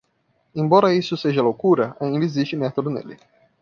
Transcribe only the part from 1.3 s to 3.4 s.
loucura? ainda existe método nele